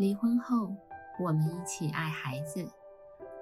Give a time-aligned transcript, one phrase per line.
[0.00, 0.74] 离婚后，
[1.18, 2.66] 我们一起爱孩子。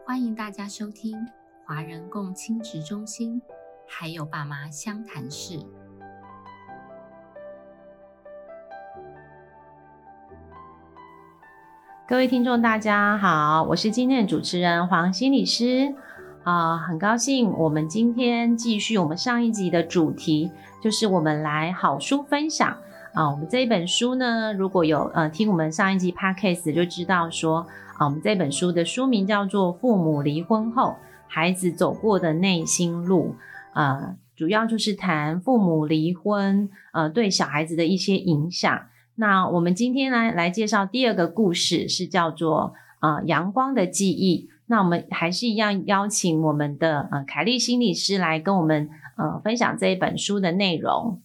[0.04, 1.16] 欢迎大家收听
[1.64, 3.40] 华人共亲职中心，
[3.86, 5.60] 还有爸妈相谈室。
[12.08, 15.94] 各位听众，大家好，我是今天的主持人黄心理师
[16.42, 20.50] 啊，很高兴我们今天继续我们上一集的主题，
[20.82, 22.76] 就是我们来好书分享。
[23.18, 30.94] 啊，我们这一本书呢，如果有呃听我们上一集 podcast 就知道说，啊，我们这本书的书名叫做《父母离婚后
[31.26, 33.34] 孩子走过的内心路》，
[33.76, 38.82] 啊，主要就是谈父母离婚呃对小孩子的一些影响。
[39.16, 44.48] 那我们今天呢来介绍第二个故事，是叫做啊阳光的记忆。
[44.66, 51.20] 那我们还是一样邀请我们的呃凯丽心理师来跟我们呃分享这一本书的内容。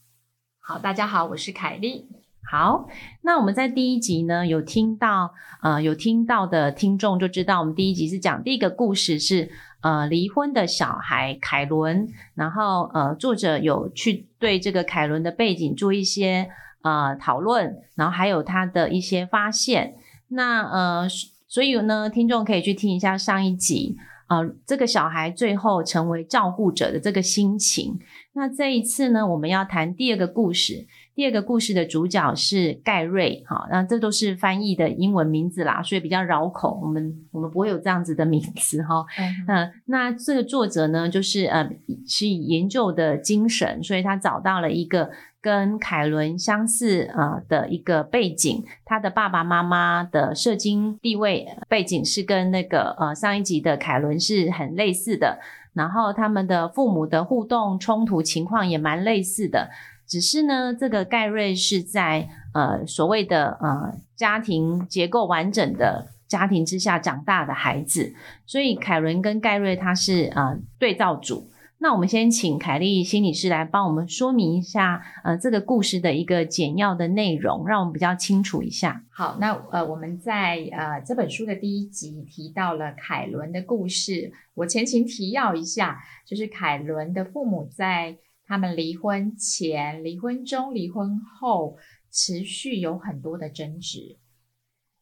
[0.66, 2.08] 好，大家好，我是凯莉。
[2.49, 2.88] 好，
[3.21, 16.49] 那我们在第一集呢，有听到呃，有听到的听众就知道，我们第一集是讲第一个故事是呃离婚的小孩凯伦，然后呃作者有去对这个凯伦的背景做一些
[16.84, 19.96] 呃讨论，然后还有他的一些发现。
[20.30, 21.09] 那呃，
[21.46, 23.98] 所以呢，听众可以去听一下上一集。
[24.27, 27.99] 呃，这个小孩最后成为照顾者的这个心情。
[28.34, 30.88] 那这一次呢，我们要谈第二个故事。
[31.15, 36.80] 第二个故事的主角是盖瑞，哈，那这都是翻译的英文名字啦，所以比较绕口。
[36.82, 39.05] 我们我们不会有这样子的名字，哈。
[39.48, 41.70] 嗯，那这个作者呢，就是呃，
[42.08, 45.12] 是以研究的精神，所以他找到了一个。
[45.44, 55.40] 跟凯伦相似呃的一个背景，他的爸爸妈妈的社经地位背景是跟那个呃上一集的凯伦是很类似的，
[55.74, 59.70] 然后他们的父母的互动冲突情况也蛮类似的，
[60.08, 68.14] 只是呢这个盖瑞是在呃所谓的呃家庭结构完整的家庭之下长大的孩子，
[68.46, 71.50] 所以凯伦跟盖瑞他是呃对照组。
[71.84, 79.04] 那我们先请凯丽心理师来帮我们说明一下，呃，这个故事的一个简要的内容，让我们比较清楚一下。
[79.10, 88.18] 好，那呃，我们在呃这本书的第一集提到了凯伦的故事，我前情提要一下，就是凯伦的父母在
[88.48, 91.76] 他们离婚前、离婚中、离婚后，
[92.10, 94.20] 持续有很多的争执。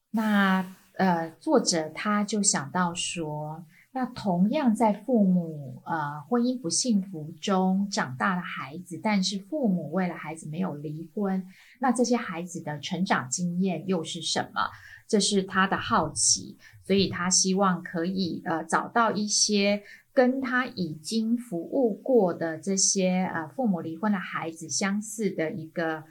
[0.10, 3.66] 那呃，作者他就想到说。
[3.94, 11.46] 那同样在父母呃婚姻不幸福中长大的孩子，但是父母为了孩子没有离婚，
[11.80, 14.70] 那这些孩子的成长经验又是什么？
[15.10, 26.06] 这是他的好奇，所以他希望可以呃找到一些跟他已经服务过的这些呃父母离婚的孩子相似的一个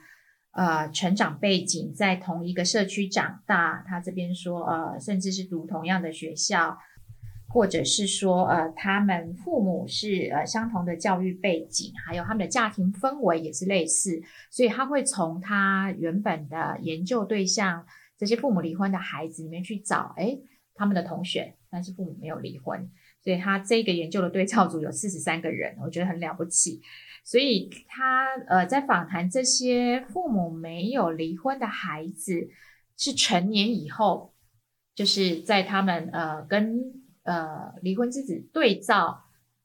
[0.53, 3.83] 呃成长背景，在同一个社区长大。
[3.89, 6.77] 他这边说呃，甚至是读同样的学校。
[7.53, 14.23] 或者是说，呃，他们父母是呃相同的教育背景，还有他们的家庭氛围也是类似，
[14.53, 17.85] 所以他会从他原本的研究对象
[18.17, 20.39] 这些父母离婚的孩子里面去找，哎，
[20.75, 22.89] 他们的同学，但是父母没有离婚，
[23.21, 26.81] 所以他这个研究的对照组有四十三个人，我觉得很了不起。
[27.25, 32.49] 所以他呃在访谈这些父母没有离婚的孩子，
[32.97, 34.35] 是成年以后，
[34.95, 37.00] 就是在他们呃跟
[37.31, 39.23] 呃，离婚之子对照，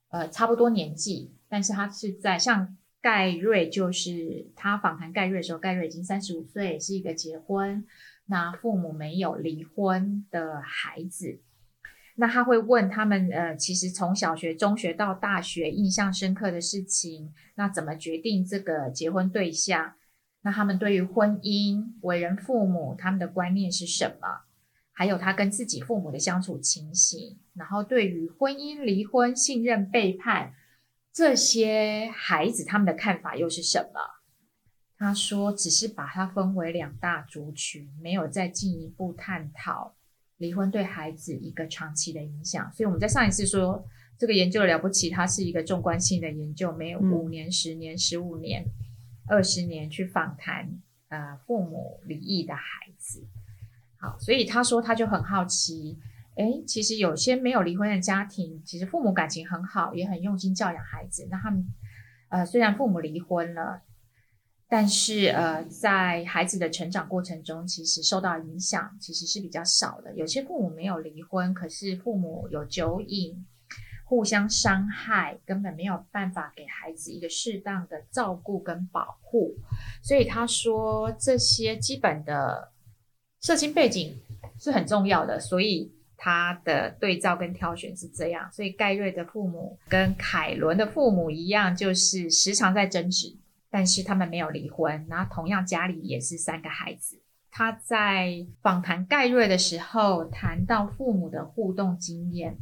[0.09, 7.84] 呃，差不多年纪，但是他是在像盖瑞，就是他访谈盖瑞的时候，盖瑞已经三十五岁，是一个结婚，
[8.28, 11.40] 那父母没有离婚的孩子，
[12.18, 19.96] 那他会问他们，呃，其实从小学、中学到大学，印象深刻的事情，那怎么决定这个结婚对象？
[20.44, 24.44] 那他们对于婚姻、为人父母，他们的观念是什么？
[24.97, 30.53] 还有他跟自己父母的相处情形，然后对于婚姻、离婚、信任背叛
[31.11, 34.00] 这些孩子他们的看法又是什么？
[34.97, 39.94] 他说，只是把它分为两大族群，没有再进一步探讨
[40.38, 42.71] 离婚对孩子一个长期的影响。
[42.71, 43.86] 所以我们在上一次说
[44.18, 48.63] 这个研究了不起，它是一个纵观性的研究，没有五年、十年、十五年、
[49.27, 53.27] 二十年去访谈呃父母离异的孩子。
[53.97, 55.97] 好所以他说，他就很好奇，
[56.36, 61.27] 哎，其实有些没有离婚的家庭，其实父母感情很好，也很用心教养孩子。
[61.31, 61.65] 那他们，
[62.30, 63.81] 呃，虽然父母离婚了，
[64.68, 70.13] 但是呃，在孩子的成长过程中，其实受到影响其实是比较少的。
[70.15, 73.45] 有些父母没有离婚，可是父母有酒瘾，
[74.03, 79.56] 互相伤害，根本没有办法给孩子一个适当的照顾跟保护。
[80.03, 82.75] 所以他说，这些基本的。
[83.45, 84.12] 社经背景
[84.59, 88.51] 是很重要的，所以他的对照跟挑选是这样。
[88.51, 93.36] 所以盖瑞的父母跟凯伦的父母一样，就是时常在争执，
[93.69, 97.21] 但是他们没有离婚，然后同样家里也是三个孩子。
[97.51, 102.57] 他在访谈盖瑞的时候，谈到父母的互动经验，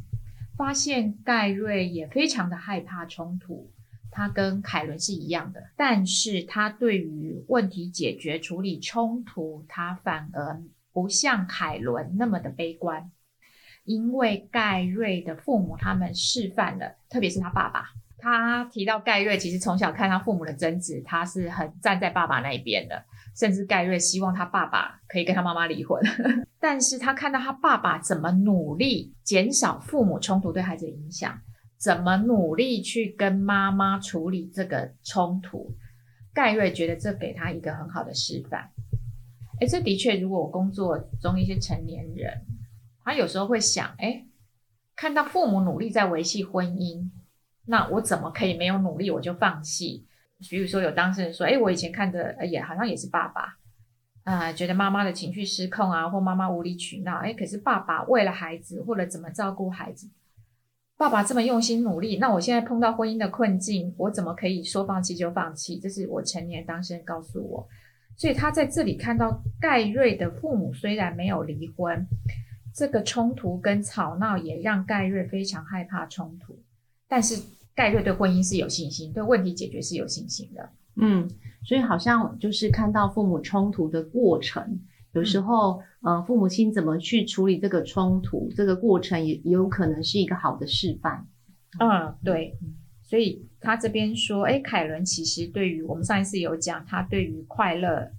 [0.58, 3.70] 发现盖瑞也非常的害怕冲突。
[4.16, 10.62] 他跟凯伦是一样的，但是他对于问题解决、处理冲突，他反而
[10.94, 13.10] 不像凯伦那么的悲观，
[13.84, 17.84] 因为盖瑞的父母他们示范了，特别是他爸爸。
[18.16, 23.04] 他提到盖瑞其实从小看他父母的争执，他是很站在爸爸那一边的，
[23.36, 26.00] 甚至盖瑞希望他爸爸可以跟他妈妈离婚。
[26.58, 31.38] 但是他看到他爸爸怎么努力减少父母冲突对孩子的影响，
[31.76, 35.76] 怎么努力去跟妈妈处理这个冲突，
[36.32, 38.70] 盖瑞觉得这给他一个很好的示范。
[39.60, 42.44] 哎，这的确，如果我工作中一些成年人，
[43.04, 44.24] 他有时候会想，哎，
[44.96, 47.10] 看到父母努力在维系婚姻。
[47.66, 50.06] 那我怎么可以没有努力我就放弃？
[50.50, 53.56] 比如说有当事人说：“哎，我以前看的也好像也是爸爸
[54.24, 57.16] 啊，觉得妈妈的情绪失控啊，或妈妈无理取闹。
[57.18, 60.10] 哎，可是爸爸为了孩子或者怎么照顾孩子，
[60.98, 62.18] 爸爸这么用心努力。
[62.18, 65.78] 那我现在碰到婚姻的困境，我怎么可以说放弃就放弃？
[65.78, 67.66] 这是我成年当事人告诉我。
[68.16, 72.06] 所以他在这里看到盖瑞的父母虽然没有离婚，
[72.74, 76.58] 这个冲突跟吵闹也让盖瑞非常害怕冲突。”
[77.08, 77.42] 但是
[77.74, 80.68] 盖瑞对婚姻是有信心，对问题解决是有信心的。
[80.96, 81.28] 嗯，
[81.64, 84.80] 所以好像就是看到父母冲突的过程，
[85.12, 91.26] 有时候，呃，父母亲怎么去处理这个冲突，这个过程也有可能是一个好的示范。
[91.80, 92.56] 嗯，对。
[93.04, 98.10] 所以他这边说，哎，凯伦其实对于我们上一次有讲，他对于快乐，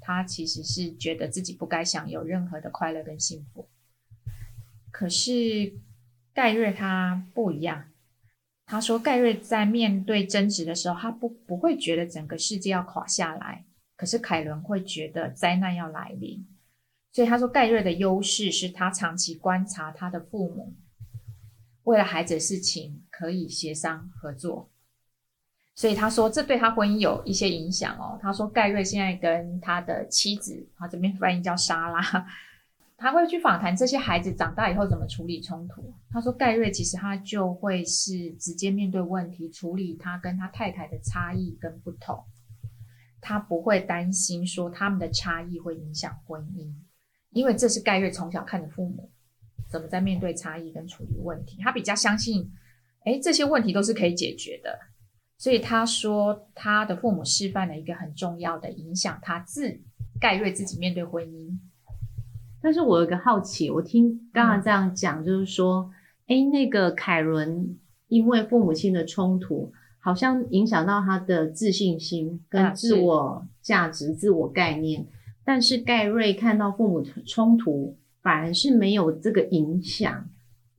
[0.00, 3.68] 他其实是觉得自己不该享有任何的快乐跟幸福。
[4.90, 5.74] 可是
[6.32, 7.84] 盖瑞他不一样。
[8.66, 13.64] 他说：“盖瑞在面对争执的时候，他不不会觉得整个世界要垮下来，
[13.96, 16.46] 可是凯伦会觉得灾难要来临。
[17.10, 20.72] 所以他说，盖瑞的优势是他长期观察他的父母，
[21.82, 24.70] 为了孩子的事情可以协商合作。
[25.74, 28.18] 所以他说，这对他婚姻有一些影响哦。
[28.22, 32.00] 他说，盖瑞现在跟他的妻子，他这边翻译叫莎拉。”
[32.96, 35.94] 他会去访谈这些孩子长大以后怎么处理冲突。
[36.10, 42.24] 他说，盖瑞其实他就会是直接面对问题，处理他跟他太太的差异跟不同。
[43.22, 46.74] 他不会担心说他们的差异会影响婚姻，
[47.30, 49.10] 因为这是盖瑞从小看的父母
[49.68, 51.58] 怎么在面对差异跟处理问题。
[51.62, 52.50] 他比较相信，
[53.04, 54.78] 哎，这些问题都是可以解决的。
[55.38, 59.80] 所以他说，他的父母示范了一个很重要的影响他自
[60.20, 61.58] 盖瑞自己面对婚姻。
[62.60, 65.90] 但是我有一个好奇，我听刚刚这样讲，就是说，
[66.26, 75.06] 哎，那个凯伦因为父母亲的冲突，好像影响到他的自信心跟自我价值、自我概念。
[75.42, 80.28] 但是盖瑞看到父母冲突，反而是没有这个影响。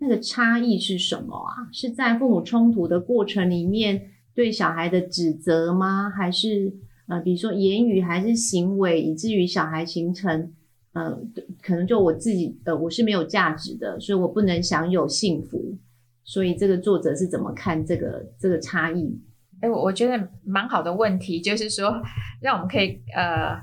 [0.02, 1.70] 那个差异是什么啊？
[1.72, 6.10] 是在父母冲突的过程里面对小孩的指责吗？
[6.10, 6.74] 还是
[7.08, 10.52] 呃，比如说言语还是行为，以至于小孩形成？
[10.94, 11.18] 呃，
[11.62, 15.78] 可能就我自己，呃，我是没有价值的，所以我不能享有幸福。
[16.26, 19.18] 所以这个作者是怎么看这个这个差异？
[19.62, 22.02] 哎，我我觉得蛮好的问题，就是说
[22.42, 23.62] 让我们可以呃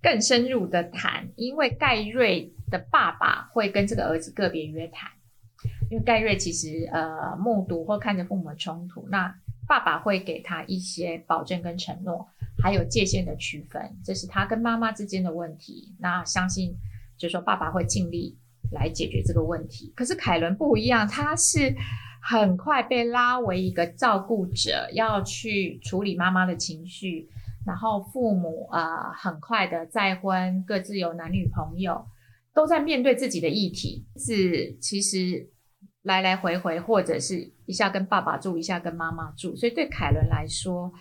[0.00, 5.10] 更深入的谈，因为盖瑞的爸爸会跟这个儿子个别约谈，
[5.90, 9.34] 因为盖瑞其实呃目睹或看着父母的冲突，那
[9.66, 12.28] 爸爸会给他一些保证跟承诺。
[12.60, 15.94] 还有界限的区分，这是他跟妈妈之间的问题。
[16.00, 16.74] 那相信，
[17.16, 18.36] 就是说爸爸会尽力
[18.72, 19.92] 来解决这个问题。
[19.94, 21.72] 可是凯伦不一样，他是
[22.20, 27.28] 很快被拉为一个照顾者，要去处理妈妈的情绪。
[27.64, 32.04] 然后父母啊，很快的再婚，各自有男女朋友，
[32.52, 34.04] 都在面对自己的议题。
[34.16, 35.48] 是其实
[36.08, 39.54] 来来回回，或者是一下跟爸爸住，一下跟妈妈住。
[39.54, 40.92] 所以对凯伦来说，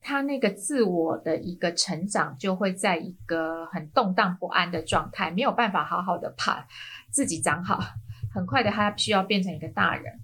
[0.00, 6.66] 他那个自我的一个成长，就会在一个很动荡不安的状态，没有办法好好的把
[7.10, 7.80] 自己长好。
[8.34, 10.20] 很快的，他需要变成一个大人。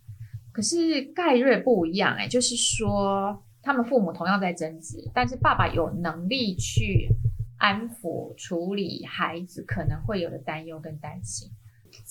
[0.53, 7.09] 可是盖瑞不一样，哎，就是说他们父母同样在争执，但是爸爸有能力去
[7.59, 11.49] 安抚、处理孩子可能会有的担忧跟担心。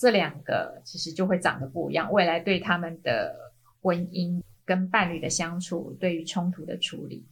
[0.02, 3.32] 这两个其实就会长得不一样，未来对他们的
[3.80, 7.24] 婚姻跟伴侣的相处，对于冲突的处理。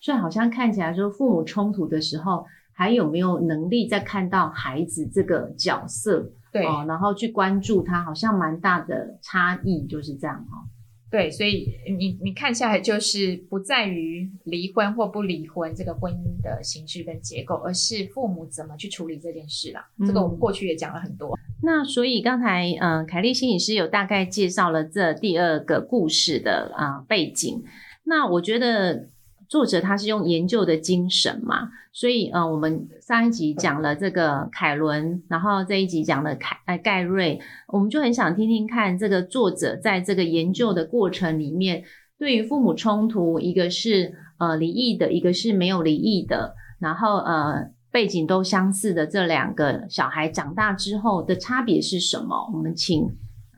[0.00, 10.66] 所以好像看起来说，父母冲突的时候，还有没有能力再看到孩子这个角色，对哦，然后去关注他，好像蛮大的差异，就是这样哈、哦。
[11.08, 19.88] 对，所以你你看下来就是不在于离婚或不离婚这个婚姻的形式跟结构，而是父母怎么去处理这件事啦。
[20.04, 21.38] 这个我们嗯过去也讲了很多。
[21.62, 27.62] 那所以刚才嗯、呃凯丽心理师有大概介绍了这第二个故事的啊、呃背景。
[28.04, 29.08] 那我觉得
[29.48, 41.84] 作者他是用研究的精神嘛，所以呃我们上一集讲了这个凯伦，然后这一集讲了凯呃盖瑞，我们就很想听听看这个作者在这个研究的过程里面，
[42.18, 52.50] 对于父母冲突，一个是呃离异的，一个是没有离异的，然后呃背景都相似的这两个小孩长大之后的差别是什么？
[52.52, 53.04] 我们请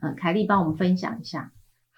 [0.01, 1.51] 呃凯莉帮我们分享一下。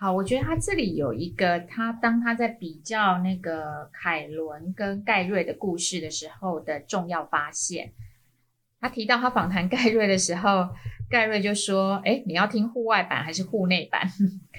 [0.03, 7.93] 好，我觉得他这里有一个，他当他在比较那个凯伦跟盖瑞的故事的时候的重要发现。
[8.79, 10.67] 他提到他访谈盖瑞的时候，
[11.08, 14.01] 盖瑞就说：“哎，你要听户外版还是户内版？”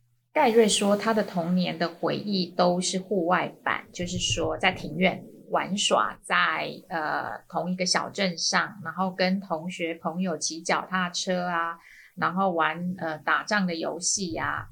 [0.33, 11.77] 盖瑞说他的童年的回忆都是户外版，就是说在庭院玩耍，在呃同一个小镇上，然后跟同学朋友骑脚踏车啊，
[12.15, 14.69] 然后玩呃打仗的游戏呀、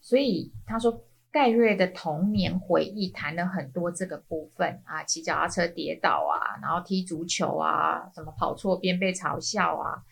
[0.00, 10.02] 所以他说，盖瑞的童年回忆谈了很多这个部分啊，骑脚踏车跌倒啊，然后踢足球啊，什么跑错边被嘲笑啊。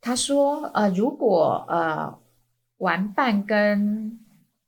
[0.00, 2.18] 他说，呃，如果呃
[2.78, 4.18] 玩伴跟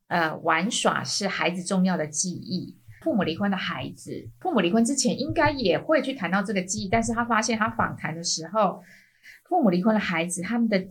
[0.07, 8.83] 呃玩耍是孩子重要的记忆，父母离婚的孩子，父母离婚之前应该也会去谈到这个记忆，但是他发现他访谈的时候，
[9.49, 10.87] 父母离婚的孩子他们的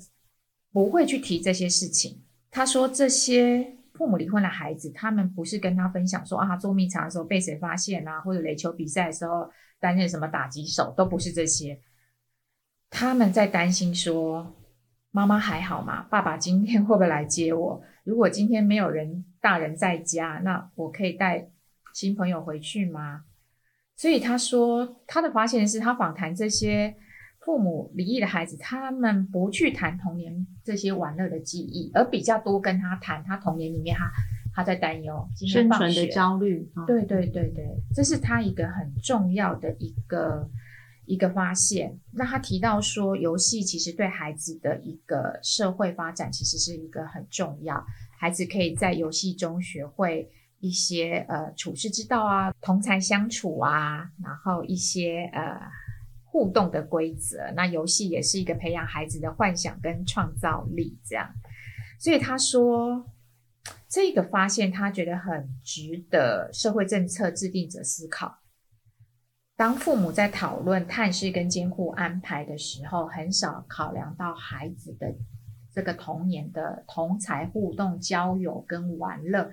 [0.73, 2.21] 不会去提这些事情。
[2.51, 11.79] 他说这些父母离婚的孩子，他们不是跟他分享说啊，捉迷藏的时候被谁发现啊，或者垒球比赛的时候担任什么打击手，都不是这些。
[12.89, 14.53] 他们在担心说，
[15.11, 16.05] 妈妈还好吗？
[16.09, 17.81] 爸爸今天会不会来接我？
[18.03, 21.49] 如果今天没有人大人在家，那我可以带
[21.93, 23.23] 新朋友回去吗？
[23.95, 26.97] 所以他说，他的发现是他访谈这些
[27.43, 34.11] 父母离异的孩子，他们不去谈童年这些玩乐的记忆，而比较多跟他谈他童年里面他
[34.53, 40.47] 他在担忧生存的焦虑，哦对对对对，这是他一个很重要的一个
[41.05, 41.97] 一个发现。
[42.11, 47.83] 那他提到说，游戏其实对孩子的一个社会发展其实是一个很重要，
[48.19, 50.29] 孩子可以在游戏中学会
[50.59, 55.59] 一些呃处事之道啊，同才相处啊，然后一些呃
[56.31, 57.51] 互动的规则。
[57.55, 61.29] 那游戏也是一个培养孩子的幻想跟创造力，这样。
[61.99, 63.05] 所以他说，
[63.89, 68.39] 这个发现他觉得很值得社会政策制定者思考。
[69.57, 75.13] 当父母在讨论探视跟监护安排的时候，很少考量到孩子的
[75.71, 79.51] 这个童年的同才互动、交友跟玩乐，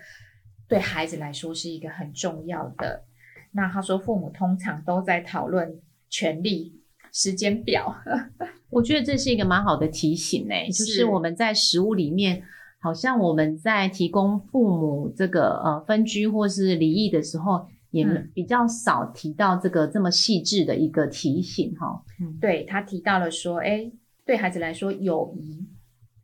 [0.69, 3.05] 对孩子来说是一个很重要的。
[3.51, 6.81] 那他说，父母通常都在讨论权利、
[7.13, 7.95] 时间表。
[8.71, 12.43] 我觉得这是一个蛮好的提醒呢、就是是我们在食物里面，
[12.81, 22.05] 好像我们在提供父母这个呃分居或是离异的时候，也嗯比较少提到这个这么细致的一个提醒哈。
[22.21, 23.91] 嗯，对他提到了说，哎，
[24.27, 25.67] 对孩子来说，友谊、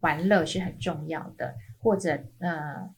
[0.01, 2.11] 玩乐是很重要的，或者
[2.41, 2.91] 呃，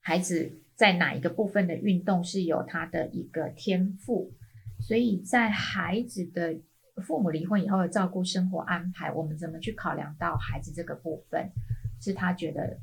[0.00, 4.32] 孩子在哪一个部分的运动是有他的一个天赋，
[4.80, 6.56] 所以在孩子的
[7.02, 11.50] 父母离婚以后的照顾生活安排，我们怎么去考量到孩子这个部分，
[12.00, 12.78] 是他觉得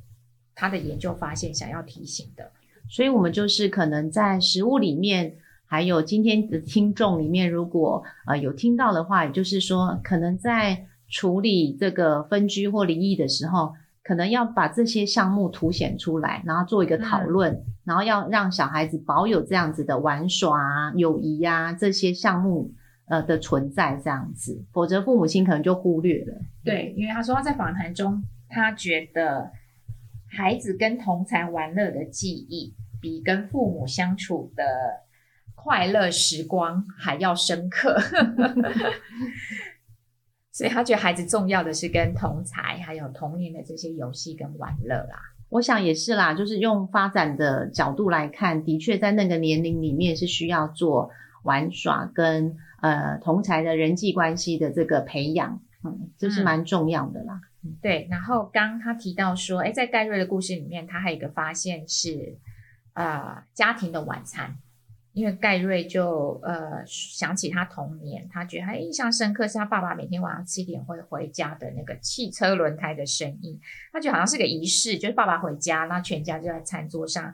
[0.54, 2.52] 他的研究发现想要提醒的。
[2.88, 5.36] 所以我们就是可能在食物里面，
[5.66, 13.74] 还有今天的听众里面，如果呃有听到的话，也就是说，可能在处理这个分居或离异的时候，
[14.06, 22.72] 可能要把这些项目凸显出来，然后做一个讨论，然后要让小孩子保有这样子的玩耍啊、友谊啊这些项目
[23.08, 26.40] 呃的存在，这样子，否则父母亲可能就忽略了。
[26.64, 29.50] 对，因为他说他在访谈中，他觉得
[30.30, 34.64] 孩子跟同才玩乐的记忆，比跟父母相处的
[35.56, 38.00] 快乐时光还要深刻。
[40.56, 45.20] 所以他觉得孩子重要的是跟同才还有童年的这些游戏跟玩乐啦。
[45.50, 51.12] 我想也是啦，就是用发展的角度来看，的确在那个年龄里面是需要做
[51.44, 57.42] 玩耍跟呃同才的人际关系的这个培养，嗯，这是嗯蛮重要的啦。
[57.82, 62.38] 对，然后刚他提到说，哎，在盖瑞的故事里面，他还有一个发现是，
[62.94, 64.56] 呃，家庭的晚餐。
[65.16, 73.58] 因为盖瑞就呃想起他童年，他觉得他印象深刻是他爸爸每天晚上七点会回家的那个汽车轮胎的声音，
[73.94, 77.34] 他就好像是个仪式，就是爸爸回家，那全家就在餐桌上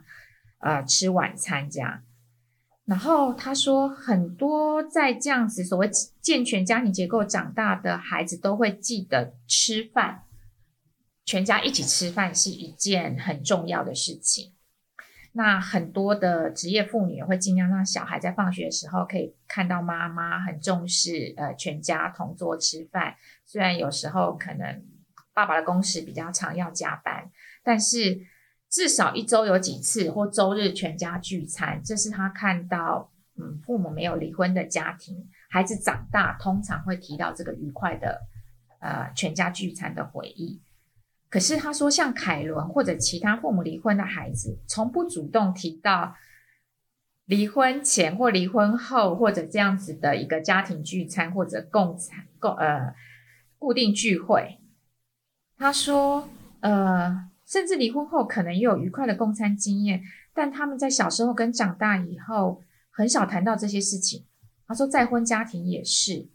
[0.60, 2.02] 呃吃晚餐这样。
[2.84, 10.22] 然后他说，很多在这样子所谓健全家庭结构长大的孩子都会记得吃饭，
[11.24, 14.52] 全家一起吃饭是一件很重要的事情。
[15.34, 23.16] 那很多的职业妇女会尽量让小孩在放学的时候可以看到妈妈很重视，呃，全家同桌吃饭。
[23.46, 24.84] 虽然有时候可能
[25.32, 27.30] 爸爸的工时比较长要加班，
[27.64, 28.20] 但是
[28.68, 38.20] 至少一周有几次或周日全家聚餐，这是他看到，嗯，父母没有离婚的家庭，孩子长大通常会提到这个愉快的，
[38.80, 40.60] 呃，全家聚餐的回忆。
[41.32, 46.14] 可是他说，像凯伦或者其他父母离婚的孩子，从不主动提到
[47.24, 52.94] 离婚前或离婚后或者这样子的一个家庭聚餐或者共餐共呃
[53.58, 54.58] 固定聚会。
[55.56, 56.28] 他说，
[56.60, 60.02] 呃，甚至离婚后可能也有愉快的共餐经验，
[60.34, 62.60] 但他们在小时候跟长大以后
[62.90, 64.26] 很少谈到这些事情。
[64.66, 66.28] 他说，再婚家庭也是。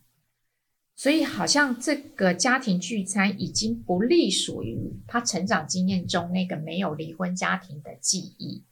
[0.99, 8.65] 所以，好像这个家庭聚餐已经不隶属于他成长经验中那个没有离婚家庭的记忆，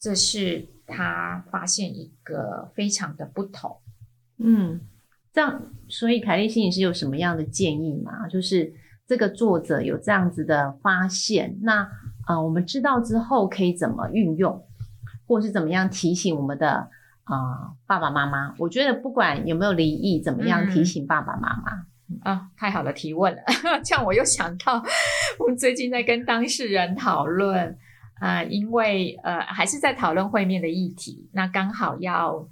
[0.00, 3.76] 这是他发现一个非常的不同。
[4.38, 4.80] 嗯，
[5.32, 8.26] 这样，所以凯莉心理师有什么样的建议吗？
[8.26, 8.74] 就是
[9.06, 11.88] 这个作者有这样子的发现，那
[12.26, 14.66] 啊，我们知道之后可以怎么运用，
[15.24, 16.90] 或是怎么样提醒我们的？
[17.30, 22.50] 啊，爸爸妈妈，我觉得不管有没有离异，怎么样提醒爸爸妈妈啊？
[22.56, 23.40] 太好的提问了，
[23.84, 24.82] 这样我又想到，
[25.38, 27.78] 我们最近在跟当事人讨论，
[28.20, 32.48] 啊，因为呃还是在讨论会面的议题，那刚好要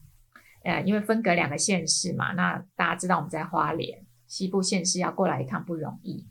[0.62, 6.24] 呃，因为分隔两个县市嘛，那大家知道我们在花莲西部县市要过来一趟不容易，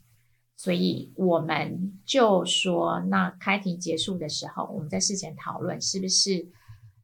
[0.56, 6.48] 所以我们就说，那开庭结束的时候，我们在事前讨论是不是。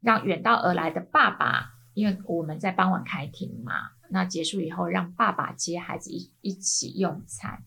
[0.04, 3.72] 让远道而来的爸爸，因为我们在傍晚开庭嘛，
[4.10, 7.64] 那结束以后让爸爸接孩子一一起用餐。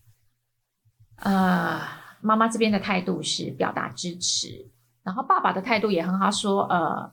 [1.16, 1.82] 呃，
[2.22, 4.70] 妈妈这边的态度是表达支持，
[5.02, 7.12] 然后爸爸的态度也很好，说呃，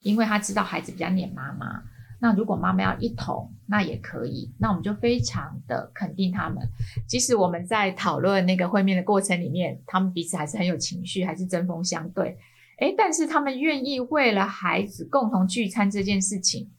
[0.00, 1.82] 因为他知道孩子比较黏妈妈，
[2.20, 6.58] 那如果妈妈要一同，那也可以，那我们就非常的肯定他们。
[7.08, 12.36] 即使我们在讨论那个会面的过程里面，他们彼此还是很有情绪，还是针锋相对。
[12.76, 16.70] 哎，但是他们愿意为了孩子共同聚餐这件事情，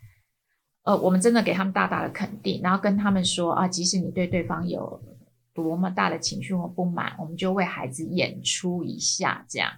[0.84, 5.02] 呃，我们真的给他们大大的肯定，然后跟他们说啊，即使你对对方有
[5.54, 9.72] 多么大的情绪或不满，我们就为孩子演出一下，这样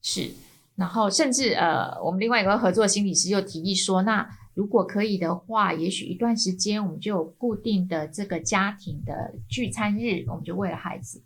[0.00, 0.30] 是。
[0.76, 11.22] 然后甚至呃，我们另外一个合作心理师又提议说，那如果可以的话，也许一段时间我们就有固定的这个家庭的聚餐日，我们就为了孩子。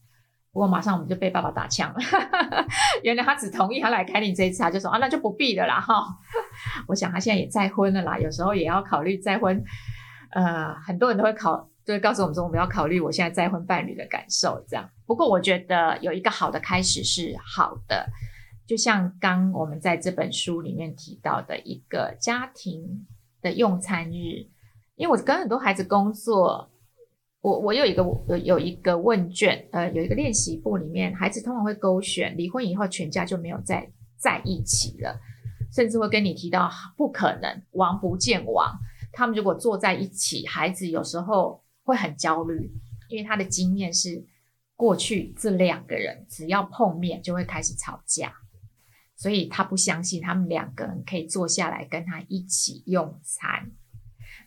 [0.53, 1.99] 不过马上我们就被爸爸打枪了，
[3.05, 6.05] 原来他只同意他来开庭这一次，他就说啊那就不必了啦哈。
[6.89, 9.63] 我想他现在也再婚了啦，有时候也要考虑再婚。
[10.33, 14.89] 呃，很多人都会考，就会告诉我们说我们要考虑我现在再婚伴侣的感受这样。
[15.07, 18.09] 不过我觉得有一个好的开始是好的，
[18.67, 23.07] 就像刚我们在这本书里面提到的一个家庭
[23.41, 24.47] 的用餐日，
[24.97, 26.70] 因为我跟很多孩子工作。
[27.43, 35.19] 我我有一个有有一个问卷，呃，有一个练习簿里面，孩子通常会勾选离婚以后全家就没有再在一起了，
[35.73, 38.79] 甚至会跟你提到不可能，王不见王。
[39.13, 42.71] 他们如果坐在一起，孩子有时候会很焦虑，
[43.09, 44.23] 因为他的经验是
[44.77, 48.35] 过去这两个人只要碰面就会开始吵架，
[49.17, 53.71] 所以他不相信他们两个人可以坐下来跟他一起用餐。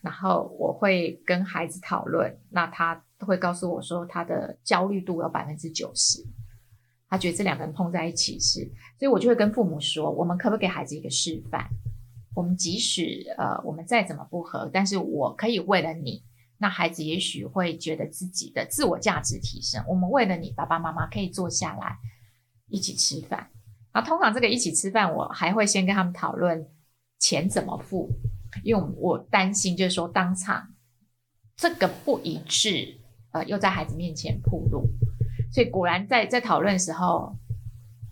[0.04, 6.22] 然后我会跟孩子讨论，那他会告诉我说他的焦虑度有百分之九十，
[7.08, 8.60] 他觉得这两个人碰在一起是，
[8.98, 11.66] 所以我就会跟父母说，我们可不可以给孩子一个示范？
[12.34, 16.22] 我们即使呃我们再怎么不合，但是我可以为了你，
[16.58, 19.82] 那孩子也许会觉得自己的自我价值提升。
[19.88, 21.96] 我们为了你，爸爸妈妈可以坐下来
[22.68, 23.48] 一起吃饭。
[23.94, 26.68] 那通常这个一起吃饭，我还会先跟他们讨论
[27.18, 28.10] 钱怎么付。
[28.62, 30.68] 因为我担心，就是说当场
[31.56, 32.98] 这个不一致，
[33.32, 34.86] 呃，又在孩子面前暴露，
[35.52, 37.36] 所以果然在在讨论时候，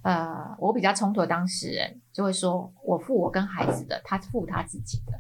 [0.03, 5.13] 呃，我比较冲突的当事人就会说，我付我跟孩子的，他付他自己的，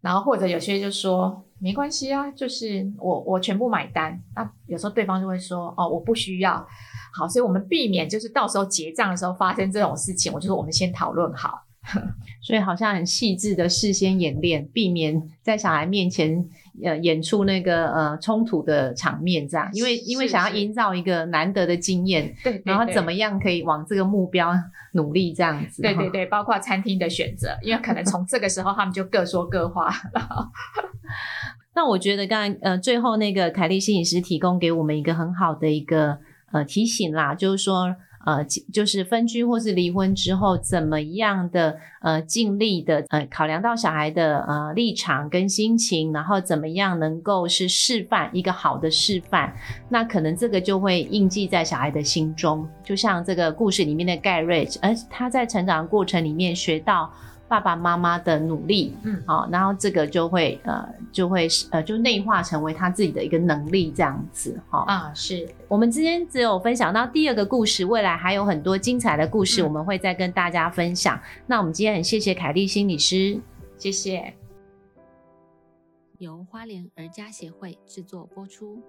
[0.00, 6.66] 然后或者有些就说没关系啊，就是我我全部买单，那有时候对方就会说，哦，我不需要，
[7.12, 11.62] 好，所以我们避免就是到时候结账的时候发生这种事情，我就说我们先讨论好。
[12.42, 16.44] 所以好像很细致的事先演练，避免在小孩面前
[16.82, 23.14] 呃演出那个呃冲突的场面，这样，因为因为想要营造一个难得的经验，对，然后怎么？
[23.14, 24.52] 样可以往这个目标
[24.92, 25.80] 努力，这样子。
[25.82, 30.50] 对对对，包括餐厅的选择，因为可能从这个时候他们就各说各话了。
[31.76, 36.18] 那我觉得刚才呃最后那个凯丽心理师提供给我们一个很好的一个
[36.50, 49.54] 呃提醒啦，就是说呃就是分居或是离婚之后，怎么样的呃尽力的呃考量到小孩的呃立场跟心情，然后怎么样能够是示范一个好的示范，
[49.88, 57.12] 那可能这个就会印记在小孩的心中，就像这个故事里面的盖瑞，而他在成长过程里面学到。
[57.54, 64.84] 爸爸妈妈的努力，嗯好、然后这个就会呃就会呃就内化成为他自己的一个能力这样子哈。
[64.88, 71.20] 啊，是我们今天只有分享到第二个故事，未来还有很多精彩的故事，嗯我们会再跟大家分享。
[71.46, 73.38] 那我们今天很谢谢凯丽心理师。
[73.78, 74.34] 谢谢。
[76.18, 78.82] 由花莲儿家协会制作播出。